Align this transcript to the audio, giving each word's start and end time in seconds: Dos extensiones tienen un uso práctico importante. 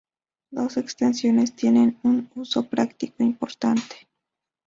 Dos 0.49 0.77
extensiones 0.77 1.55
tienen 1.55 1.99
un 2.01 2.27
uso 2.33 2.63
práctico 2.63 3.21
importante. 3.23 4.09